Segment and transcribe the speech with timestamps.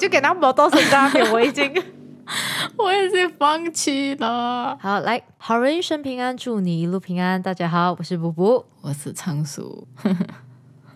[0.00, 1.70] 就给他磨到身上面，我已经。
[2.78, 4.78] 我也是放弃了。
[4.80, 7.42] 好，来，好人一生平安，祝你一路平安。
[7.42, 9.86] 大家好，我是布布，我是仓鼠，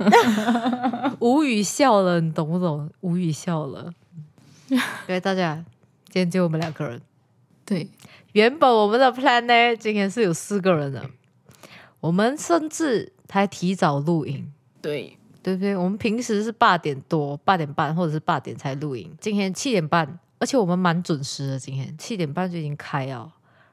[1.20, 2.88] 无语笑了，你懂不懂？
[3.01, 3.93] 无语笑了。
[5.07, 5.62] 对大家，
[6.07, 7.02] 今天就我们两个人。
[7.66, 7.91] 对，
[8.32, 11.11] 原本我们的 plan 呢，今天是有四个人的，
[12.00, 14.50] 我们甚至还提早录音。
[14.80, 15.77] 对，对不对？
[15.77, 20.19] 我们平时是八点多、八点半或者是八点才录音，今天七点半。
[20.41, 23.30] 而且我们蛮准时的，今天七点半就已经开了，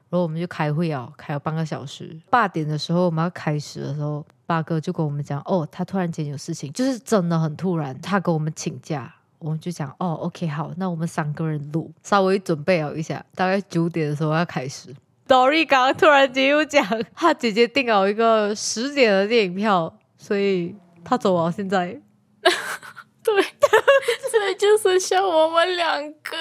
[0.08, 2.18] 然后我们就开会啊，开了半个小时。
[2.30, 14.94] 八点的时候我们要开始的时候，八哥就跟我们讲，哦，他突然间有事情，就是真的很突然，他跟我们请假，我们就讲，哦，OK，好，那我们三个人录，稍微准备好一下，大概九点的时候要开始。
[15.28, 21.50] Dory 刚刚突然间又讲，他姐姐订好一个十点的电影票，所以他走了。
[21.52, 22.00] 现在。
[23.24, 26.36] 对， 所以就剩下我们两个，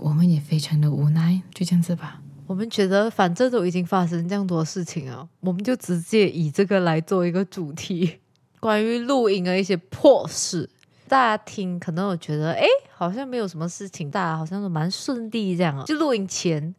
[0.00, 2.22] 我们也非常的无奈，就这样子吧。
[2.46, 8.18] 我们觉得反正都已经发生这样多事情了，我们就直接以这个来做一个主题，
[8.60, 10.70] 关于录音的一些破事。
[11.06, 12.64] 大家听可能我觉得，哎，
[12.96, 15.84] 好像没有什么事情，大家好像都蛮顺利这样啊。
[15.84, 16.74] 就录音前、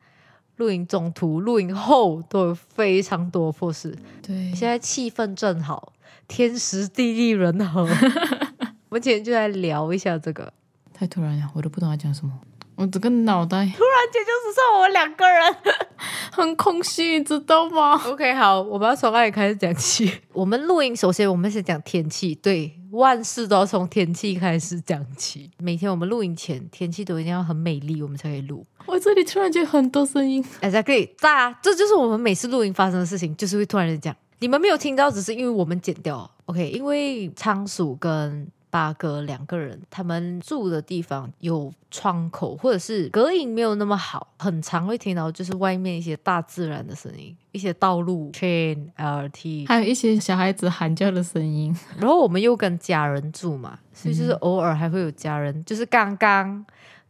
[0.56, 3.96] 录音中途、录音后都有非常多破事。
[4.24, 5.93] 对，现在气氛正好，
[6.28, 7.88] 天时地利人和。
[8.90, 10.54] 我们今天就来聊一下这个，
[10.94, 12.32] 太突然了，我都不懂他讲什么。
[12.76, 15.56] 我整个脑袋突然间就只剩我们两个人，
[16.32, 20.12] 很空虚，知道吗？OK，好，我们要从哪里开始讲起？
[20.34, 25.52] 我们录音，首先我们先讲天气，对，万事都要从天气开始讲起。
[25.60, 28.66] 每天我们录音前，天气都一定要很美丽，我们才可以录。
[28.88, 36.30] 我这里突然间很多声音，Exactly，大家，这就是我们每次录音发生的事情，就是会突然间讲，你们没有听到，只是因为我们剪掉。
[36.48, 51.74] OK，因为仓鼠跟八哥两个人，他们住的地方有窗口，或者是隔音没有那么好，很常会听到就是外面一些大自然的声音，一些道路、train、LRT，还有一些小孩子喊叫的声音。
[51.98, 56.66] 然后我们又跟家人住嘛，所以就是偶尔还会有家人，就是刚刚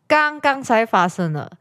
[0.05, 1.51] 刚刚才发生的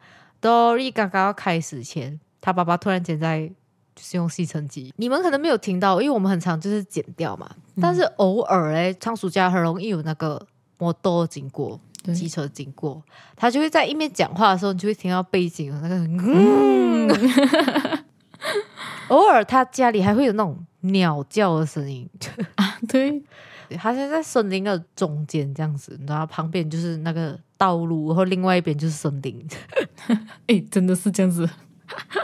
[0.42, 3.50] ，Dory 刚刚要开始前，他爸爸突然间在。
[3.94, 7.48] 就是用吸尘机，你们可能没有听到，因为我们很常就是剪掉嘛。
[7.80, 10.46] 但是偶尔哎，仓鼠家很容易有那个
[10.78, 11.78] 摩托经过，
[12.14, 13.02] 机车经过，
[13.36, 17.08] 他就会在一面讲话的时候，你就会听到背景那个嗯。
[19.08, 22.08] 偶尔他家里还会有那种鸟叫的声音
[22.56, 23.22] 啊，对，
[23.76, 29.46] 他现在森林的中间这样子，然后旁边就是那个道路，然后另外一边就是森林。
[30.48, 31.48] 哎，真的是这样子。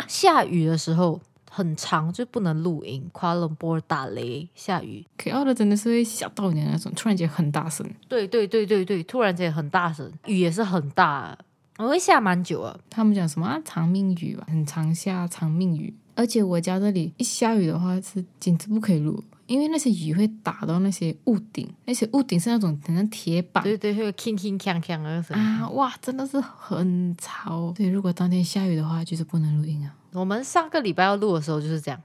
[0.06, 1.20] 下雨的时候。
[1.58, 7.84] 很长就不能录音，夸冷波打雷下雨，K 二的真的是会吓到你那种，突然间很大声。
[8.06, 11.36] 对对对对对，突然间很大声，雨也是很大，
[11.78, 12.78] 我会下蛮久啊。
[12.88, 13.60] 他们讲什么啊？
[13.64, 15.92] 长命雨吧，很长下长命雨。
[16.14, 19.24] 而且我家这里一下雨的话是简直不可以录。
[19.46, 25.66] 因为那些雨会打到那些屋顶，那些屋顶是那种很像铁板，对对，会铿铿锵锵的声音啊！
[25.70, 27.72] 哇，真的是很吵。
[27.74, 29.94] 对，如果当天下雨的话，就是不能录音啊。
[30.12, 32.00] 我们上个礼拜要录的时候就是这样，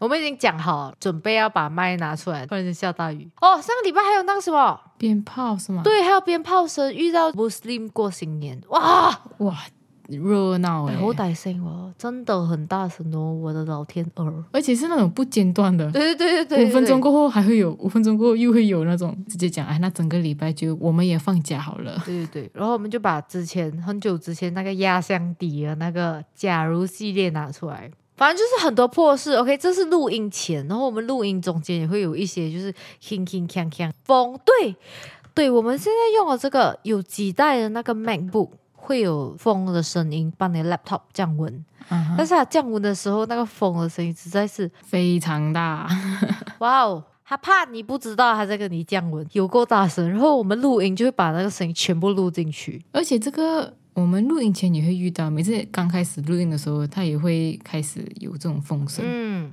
[0.00, 3.28] 我们已经讲好，准备要把麦拿出来，突然间下大雨。
[3.40, 5.82] 哦，上个礼拜还有那个什么鞭炮是吗？
[5.82, 9.56] 对，还有鞭炮声，遇到 Muslim 过新年，哇哇！
[10.08, 14.44] 热闹哎，好大声哦，真的很大声哦，我的老天儿！
[14.52, 22.02] 而且是那种不间断的，对对对对对，五分钟过后还会有，五分钟过后又会有那种直接讲，哎，那整个礼拜就我们也放假好了。
[22.06, 29.34] 对对对，然后我们就把之前很久之前那个压箱底的那个假如系列拿出来，反正就是很多破事。
[29.34, 34.74] OK，这是录音前，然后我们录音中间也会有一些就是铿铿锵锵风，对
[35.34, 38.48] 对，我们现在用的这个有几代的那个 MacBook。
[38.88, 41.62] 会有风的声音，帮你 laptop 降温。
[42.16, 45.86] 但是它降温的时候，那个风的声音实在是非常大。
[46.60, 50.08] 哇哦，他怕你不知道他在跟你降温，有够大声。
[50.08, 52.82] 然后我们录音就会把那个声音全部录进去。
[52.92, 59.04] 而且这个我们录音前也会遇到，每次刚开始录音的时候，他也会开始有这种风声。
[59.06, 59.52] 嗯，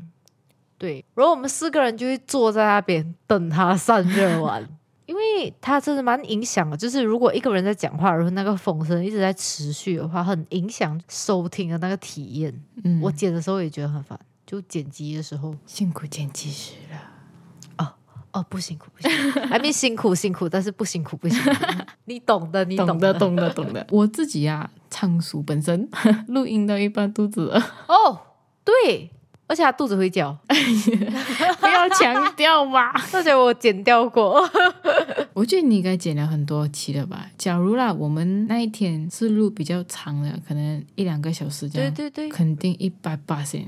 [0.78, 1.04] 对。
[1.14, 4.66] 然后我们四个人就会坐在那边等它散热完。
[5.06, 12.54] 因为它真的蛮影响的，就是如果一个人在讲话，然后那个风声一直在持续的话，很影响收听的那个体验。
[12.84, 17.86] 嗯，我剪的时候也觉得很烦，就剪辑的时候辛苦剪辑师了。
[17.86, 17.94] 哦
[18.34, 21.52] 哦，不辛苦不辛苦， 还没辛苦辛苦，但是不辛苦不辛苦，
[22.06, 23.86] 你懂的，你懂的，懂的，懂的。
[23.92, 25.88] 我自己呀，仓鼠本身
[26.28, 27.60] 录音到一半肚子饿。
[27.88, 28.20] 哦，
[28.64, 29.12] 对。
[29.48, 32.92] 而且他肚子会叫， 不要强 调嘛。
[33.14, 34.42] 而且我剪掉过。
[35.34, 37.28] 我觉得你应该剪了很多期了吧？
[37.38, 43.62] 假如啦，我们那一天是录比较长的，可能一两个小时这样，对对对，肯定一百八十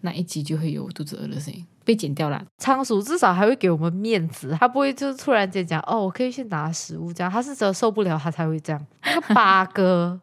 [0.00, 2.44] 那一集就会有肚子饿的声音被剪掉了。
[2.58, 8.86] 仓鼠至少还会给我们面子，他不会就是突然间讲哦，我可以去拿食物这样，他是真的受不了他才会这样。
[9.04, 10.20] 那个八哥。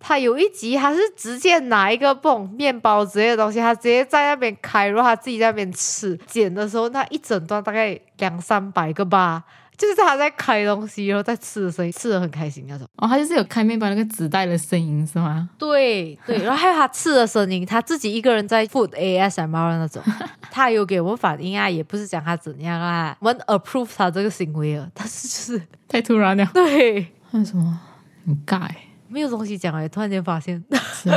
[0.00, 6.18] 他有一集，他是直接拿一个泵面包之类的东西，他直接在那边开，然后他自己在那边吃。
[6.26, 9.42] 剪的时候，那一整段大概两三百个吧，
[9.76, 12.86] 就是他在开东西，然后在吃的声音，吃的很开心那种。
[12.96, 15.48] 哦，他就是有开面包那个纸袋的声音是吗？
[15.58, 20.02] 对对，然后还有他吃的声音，他自己一个人在 food ASMR 那种，
[20.50, 26.48] 他有给我们反应啊，也不是讲他怎样啊，我们 approve 他这个行为啊，但是就是太突然了。
[26.54, 27.80] 对，为什么？
[28.26, 28.68] 很尬。
[29.08, 30.62] 没有东西讲哎，突然间发现，
[30.92, 31.10] 是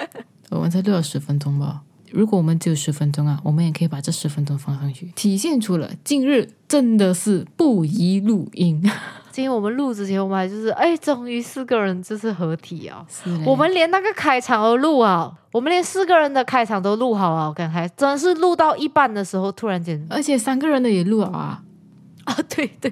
[0.50, 1.82] 我们才录了十分钟吧？
[2.10, 8.82] 如果我们只有十分钟啊，我们也可以把这十分钟放上去，体现出了近日真的是不宜录音。
[9.30, 13.04] 今天我们录之前，我们还就是哎，终于四个人就是合体啊！
[13.08, 17.46] 是，我们连那个开场都录啊，我们连四个人的开场都录好啊！
[17.48, 21.62] 我刚才真的是录到一半的时候，突然间，而且三个人的也录了啊！
[22.24, 22.90] 啊，对对。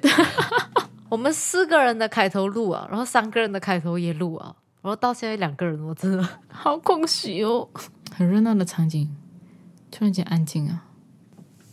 [1.09, 7.67] 我们四个人的开头录啊，然后三个人的开头也录啊，然后到现在两个人，我真的好空虚哦。
[8.13, 9.15] 很热闹的场景，
[9.89, 10.83] 突然间安静啊。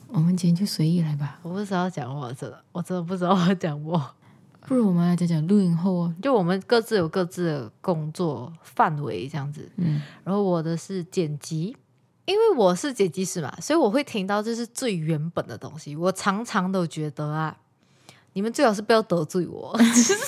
[0.09, 1.41] 我们今天就随意来吧。
[1.43, 4.01] 我不知道讲我真的，我真的不知道我讲我。
[4.61, 9.69] 不如我们来讲讲录影后哦，就我们各自有各自的工作范围这样子。
[9.77, 11.77] 嗯，然后我的是剪辑，
[12.25, 15.97] 因为我是剪辑师嘛，所以我会听到这是最原本的东西。
[15.97, 17.57] 我常常都觉得啊。
[18.35, 19.75] 你们最好是不要得罪我，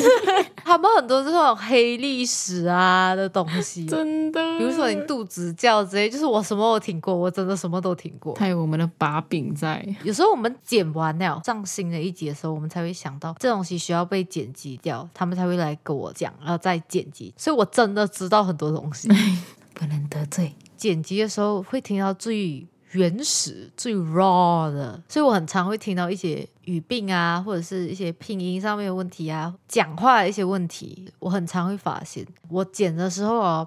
[0.64, 4.58] 他们很多这种黑历史啊的东西，真的。
[4.58, 8.32] 比如说你肚子叫之类，就是我什么我听过，我真的什么都听过。
[8.34, 9.84] 他有我们的把柄在。
[10.04, 17.34] 有时候我们剪完了上新的一集的时候，我们才会想到这东西需要被剪辑掉，他们才会来跟我讲，然后再剪辑。
[17.36, 19.08] 所以我真的知道很多东西，
[19.74, 20.54] 不能得罪。
[20.76, 22.66] 剪辑的时候会听到最。
[22.96, 32.26] 原始最 raw 的，所以我很常会听到一些语病啊，或者是一些拼音上面的问题啊，讲话的一些问题，我很常会发现。
[32.48, 33.66] 我剪的时候啊，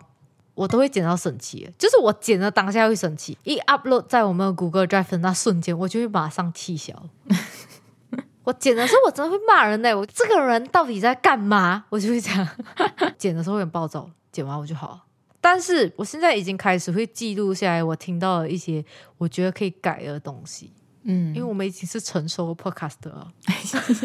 [0.55, 6.93] 我都会剪到生气，就是我剪的当下会生气，一 upload 在我们 Google Drive 那瞬间，我就会马上气消。
[8.43, 11.85] 我剪的时候，我真的会骂人呢，我这个人到底在干嘛？
[11.89, 12.47] 我就会这样，
[13.15, 15.03] 剪的时候有点暴躁，剪完我就好了。
[15.41, 18.83] 但是我现在已经开始会记录下来，我听到了一些
[19.18, 20.71] 我觉得可以改的东西。
[21.03, 23.31] 嗯，因为我们已经是成熟的 podcast 了。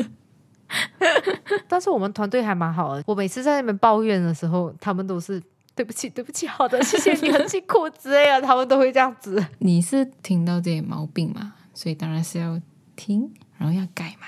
[1.69, 5.43] 但是我们团队还蛮好的，我每次在那边抱怨的时候，他们都是
[5.75, 9.45] 对不起，对不起，好的，谢谢你，很辛苦之类的，他们都会这样子。
[9.59, 11.55] 你是听到这些毛病嘛？
[11.75, 12.61] 所以当然是要
[12.95, 14.27] 听，然后要改嘛，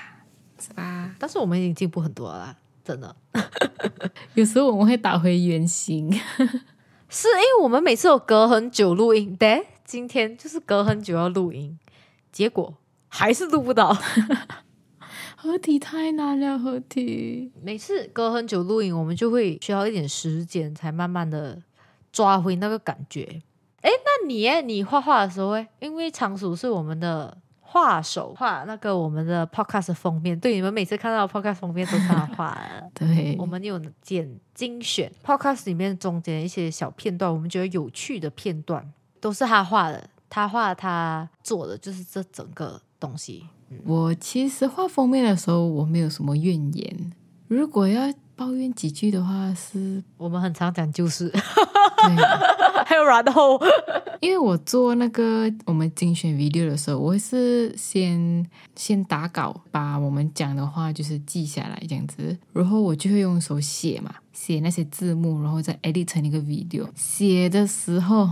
[0.59, 1.15] 是吧？
[1.17, 3.15] 但是我们已经进步很多了，真的。
[4.35, 6.13] 有时候我们会打回原形。
[7.09, 11.79] 是因为我们每次有隔很久录音，对，今天就是隔很久要录音，
[12.31, 12.75] 结果
[13.07, 13.97] 还是录不到。
[15.35, 21.61] 合体太难了，合体每次隔很久录音，我们就会需要一点时间才慢慢的
[22.11, 23.41] 抓回那个感觉。
[23.81, 27.37] 哎，那你你画画的时候，因为仓鼠是我们的。
[27.69, 32.89] 画手画那个我们的 podcast 封面，对你们每次看到 podcast 封面都是他画的。
[32.95, 43.45] 对，我们有剪精选 podcast 里面中间一些小片段，我们觉得有趣的片段都是他画的，他画他做的就是这整个东西。
[43.85, 47.11] 我其实画封面的时候我没有什么怨言，
[47.49, 51.29] 如果要抱怨几句的话，是我们很常讲就是。
[52.85, 53.59] 还有然后，
[54.21, 66.87] 因为我做那个我们精选 video 的时候，我会是先先打稿，把我们讲的话就是记下来这样子，然后我就会用手写嘛，写那些字幕，然后再 edit 成一个 video。
[66.95, 68.29] 写的时候，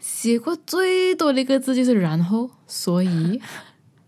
[0.00, 3.40] 写过最多的一个字就是然后，所以。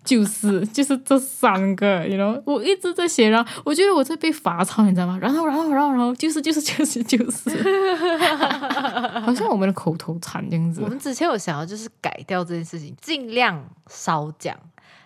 [0.06, 5.18] 就是就是这三个，你知道，我一直在写，然后我觉得我在被罚抄，你知道吗？
[5.20, 7.50] 然后然后然后然后就是就是就是就是，
[9.20, 10.80] 好像我们的口头禅这样子。
[10.80, 14.56] 我们之前有想要就是改掉这件事情，尽量少讲。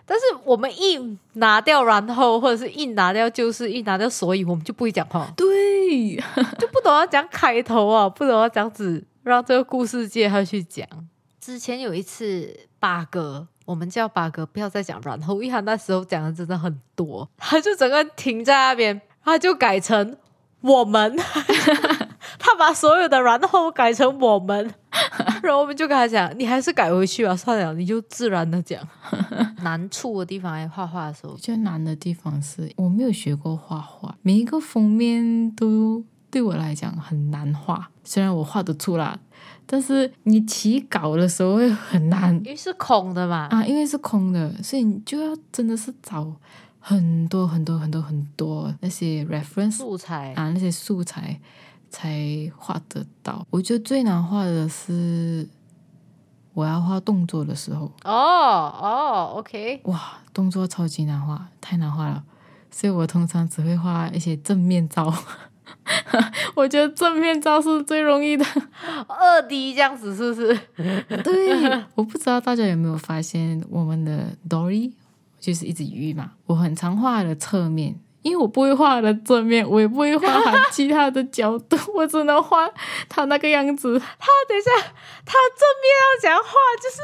[0.05, 5.27] 但是我们一拿掉然后，或者是一拿掉就是一拿掉所以，我们就不会讲话。
[5.35, 6.15] 对，
[6.59, 10.85] 就不懂要讲开头啊，不懂要这样子让这个故事接下去讲。
[11.39, 13.47] 之前有一次八哥。
[13.65, 20.17] 我们叫八哥，不要再讲然后，因为他那时候讲的真的很多，他就整个停在那边，他就改成
[20.61, 21.15] 我们，
[22.37, 24.73] 他把所有的然后改成我们，
[25.43, 28.81] 然后我们就跟他讲，你还是改回去吧，算了，你就自然的讲。
[29.63, 37.89] 难处的地方，哎，画画的时候，最难的地方是我没有学过画画，每一个封面都对我来讲很难画。
[38.03, 39.19] 虽然我画得出啦，
[39.71, 43.47] 但是你起稿的时候会很难因为是空的嘛。
[43.49, 46.29] 啊，因为是空的，所以你就要真的是找
[46.77, 51.39] 很多很多很多很多那些 reference 素材啊，那些素材
[51.89, 52.19] 才
[52.57, 53.47] 画得到。
[53.49, 55.47] 我觉得最难画的是
[56.53, 62.21] 我要画动作的时候，哦哦，OK，哇，动作超级难画，太难画了。
[62.69, 65.13] 所以我通常只会画一些正面照。
[66.55, 68.45] 我觉得正面照是最容易的。
[69.07, 70.59] 二 D 这样子是不是？
[71.23, 74.91] 对，我不知道大家有没有发现，我们的 Dory
[75.39, 76.31] 就是一只鱼嘛。
[76.45, 80.27] 我很常画的侧面，因为我不会画的正面，我也不会画
[80.71, 82.69] 其他的角度，我只能画
[83.07, 83.97] 它那个样子。
[83.97, 84.69] 他等一下，
[85.25, 87.01] 他正面要讲话，就是，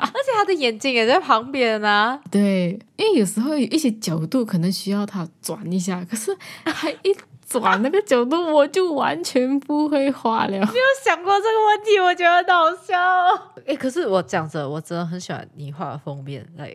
[0.00, 2.20] 而且他的眼睛也在旁边啊。
[2.30, 7.14] 对，因为有时候有一些角度可能需要他转一下，可是还一
[7.48, 10.56] 转那个角度，我就完全不会画了。
[10.60, 10.64] 有
[11.02, 13.40] 想过这个问题，我觉得很好笑、哦。
[13.66, 16.70] 哎、可是我讲着，我真的很喜欢你画的封面，来，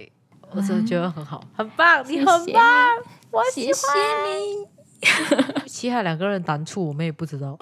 [0.51, 2.65] 我真的觉得很好，很棒，你很棒，
[3.31, 3.81] 我喜欢。
[4.25, 4.73] 你。
[5.67, 7.59] 其他两个人难处我们也不知道。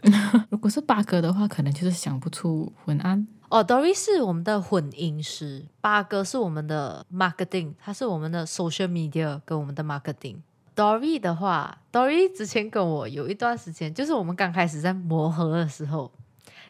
[0.48, 3.28] 如果是八哥的话，可能就是想不出文案。
[3.50, 10.36] 哦，Dory 是我们的混音师，八哥是我们的 marketing，他是我们的 social media 跟我们的 marketing。
[10.78, 16.08] Dory 的话，Dory 之前跟我有一段时间，就是我们刚开始在磨合的时候，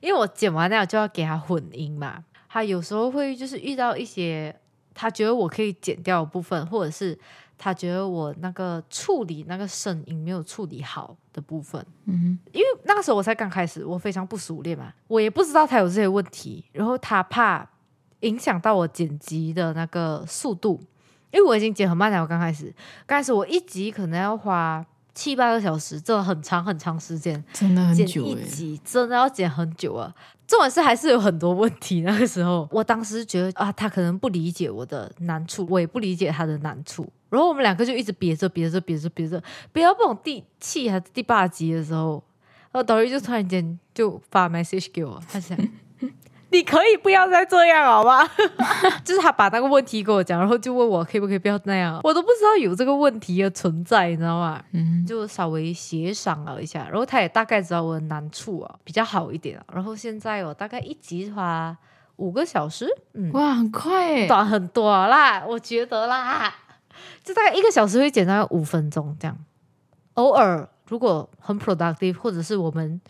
[0.01, 4.59] 因为我剪完了就要给他混音嘛，他有时候会就是遇到一些
[4.95, 7.19] 他觉得我可以剪掉的部分，或者是
[7.59, 17.69] 他觉得我那个处理那个声音没有处理好的部分，嗯因为那个时候我才刚开始，我非常不熟练嘛，我也不知道他有这些问题，然后他怕
[18.21, 20.81] 影响到我剪辑的那个速度，
[21.31, 22.21] 因为我已经剪很慢了。
[22.23, 22.75] 我刚开始，
[23.07, 28.25] 刚开始我一集可能要花七八个小时，真的很长很长时间，真的很剪久。
[28.25, 30.15] 一集真的要剪很久啊。
[30.47, 32.01] 重点是还是有很多问题。
[32.01, 37.07] 那个时候，我当时觉得啊，他可能不理解我的难处，我也不理解他的难处。
[37.29, 39.43] 然后我们两个就一直憋着憋着憋着憋着，
[39.73, 42.25] 憋到不懂第七还是第八集的时候，
[42.73, 45.59] 然后导演就突然间就发 message 给我，他讲。
[46.51, 48.27] 你可以不要再这样好吗？
[49.05, 54.63] 就是他把那个问题跟我讲，然后就问我可以不可以不要那样，我都不知道有这个问题的存在，你知道吗？
[54.73, 59.65] 嗯，就稍微协商了一下，然后他也大概知道我的难处啊，比较好一点啊。
[59.75, 61.77] 然后现在我大概一集花
[62.17, 64.27] 五个小时，嗯，哇，很快诶。
[64.27, 66.53] 短很多啦，我觉得啦，
[67.23, 69.37] 就大概一个小时会剪大概五分钟这样。
[70.15, 73.01] 偶尔如果很 productive，或者是我们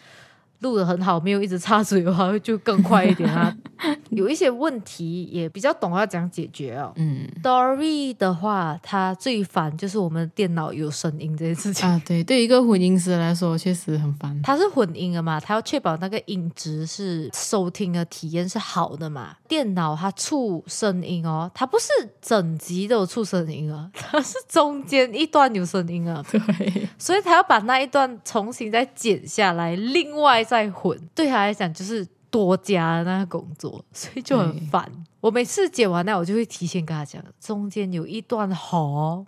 [0.60, 3.54] 录的很好，没有一直插嘴的话，就更快一点啊。
[4.10, 6.92] 有一些问题也比较懂要怎样解决哦。
[6.96, 11.88] 嗯 Dory 的话，他最烦就是我们电脑有声音这件事情。
[11.88, 14.40] 啊，对，对于一个混音师来说，确实很烦。
[14.42, 19.36] 他是混音的嘛，他要确保那个音质是收听的体验是好的嘛。
[19.46, 21.86] 电脑它出声音哦，它不是
[22.20, 34.90] 整集都有出声音啊，它是中间一段有声音啊， 对，所以他要把那一段重新再剪下来，另外再混，对他来讲就是多加那个工作， 所以就很对烦。
[35.20, 39.26] 我每次剪完那，我就会提前跟他讲，中间有一段好。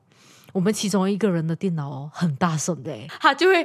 [0.53, 3.63] 我们其中一个人的电脑哦很大声的欸，他就会，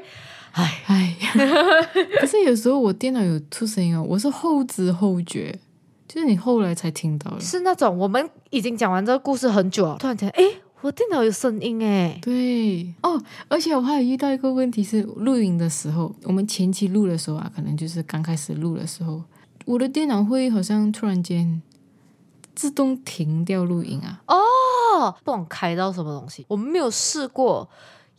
[0.51, 1.17] 哎，哎，
[2.21, 5.57] 可是有时候我电脑有出声音哦，我是后知后觉，
[6.07, 7.41] 就是你后来才听到的。
[7.41, 10.43] 是那种我们已经讲完这个故事很久了，突然间，哎，
[10.82, 12.94] 我电脑有声音哎，对。
[13.01, 19.24] 哦，而且我还有遇到一个问题是，录影的时候，我们前期录的时候啊，可能就是刚开始录的时候，
[19.65, 21.62] 我的电脑会好像突然间
[22.53, 24.22] 自动停掉录音啊。
[24.27, 27.67] 哦，不懂开到什么东西，我们没有试过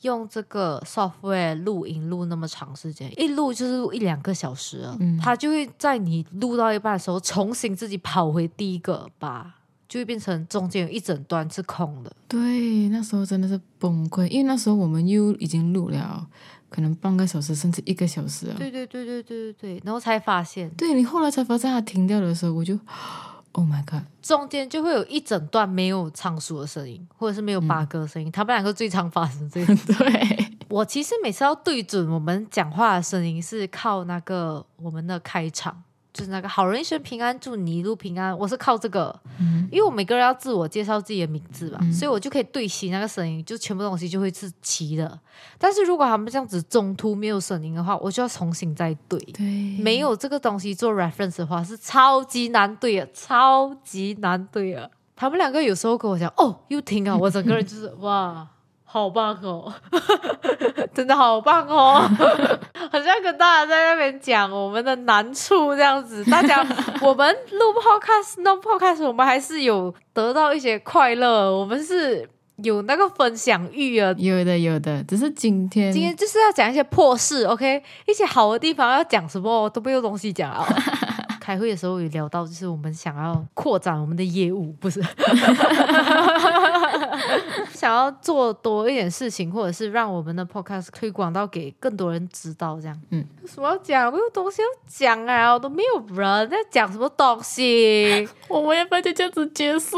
[0.00, 5.16] 用这个 software 录音录那么长时间，一录就是录一两个小时啊，嗯。
[5.22, 9.52] 它就会在你录到一半的时候重新自己跑回第一个吧。
[9.88, 16.26] 就会变成中间有一整段是空的，对，那时候真的是崩溃，因为那时候我们又已经录了
[16.68, 18.54] 可能半个小时甚至一个小时啊。
[18.58, 22.78] 对对对对对对对，然后才发现对你后来才发现它停掉的时候，我就
[23.52, 24.02] Oh my god！
[24.20, 29.74] 中间就会有一整段没有仓鼠的声音，或者是没有八哥的声音，他们两个最常发生这个。
[29.94, 35.82] 对，我其实每次要对准我们讲话的声音，是靠那个我们的开场，
[36.16, 38.36] 就是那个好人一生平安，祝你一路平安。
[38.38, 45.20] 我是靠这个，嗯因为我每个人要自我介绍自己的名字嘛，嗯所以我就可以对齐那个声音，就全部东西就会是齐的。
[45.58, 49.18] 但是如果他们这样子中途没有声音的话，我就要重新再对。
[49.34, 49.44] 对，
[49.78, 54.90] 没有这个东西做 reference 的话，是超级难对的，超级难对的。
[55.14, 58.46] 他们两个有时候跟我讲，哦，又听啊，我整个人就是哇，
[58.88, 59.72] 好棒哦，
[60.94, 62.00] 真的好棒哦，
[62.90, 66.24] 好像跟大家在那边讲我们的难处这样子。
[66.30, 66.64] 大家，
[67.02, 72.26] 我们录 podcast、弄 podcast，我们还是有得到一些快乐，我们是
[72.62, 74.14] 有那个分享欲啊。
[74.16, 77.82] 有的有的，只是今天今天就是要讲一些破事，OK？
[78.06, 80.64] 一些好的地方要讲什么都没有东西讲啊。
[81.46, 85.00] 开会的时候有聊到，就是我们想要扩展我们的业务，不是
[87.72, 93.00] 想要做多一点事情，或者是让我们的 podcast 推广到给更多人知道，这样。
[93.10, 94.10] 嗯，有什么要讲？
[94.12, 99.96] 没有东西要讲啊，我都没有人在讲什么东西， 我们要不要就这样子结束？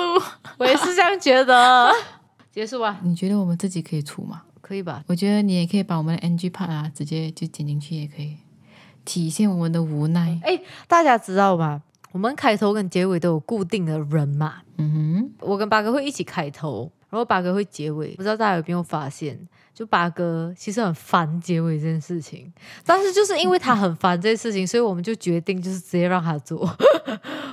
[0.59, 1.91] 我也是这样觉得。
[2.53, 4.43] 结束吧，你觉得我们自己可以出吗？
[4.61, 5.03] 可以吧？
[5.07, 8.37] 我觉得你也可以把我们的 NG part 啊，直接就剪进去也可以，
[9.09, 10.39] 体现我们的无奈。
[10.45, 11.83] 哎，大家知道吗？
[12.13, 14.57] 我们开头跟结尾都有固定的人嘛。
[14.77, 18.15] 嗯哼我跟八哥会一起开头，然后八哥会结尾。
[18.17, 19.39] 不知道大家有没有发现，
[19.73, 22.53] 就八哥其实很烦结尾这件事情，
[22.85, 26.69] 但是就是因为他很烦这件事情， 所以我们就决定就是直接让他做。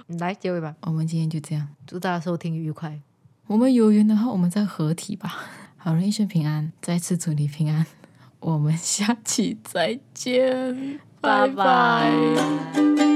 [0.08, 1.66] 你 来结尾吧，我们今天就这样。
[1.88, 3.00] 祝大家收听愉快。
[3.48, 5.34] 我们有缘的话，我们再合体吧。
[5.78, 7.86] 好人一生平安，再次祝你平安。
[8.46, 11.56] 我们下期再见，拜拜。
[11.56, 12.12] 拜
[12.96, 13.14] 拜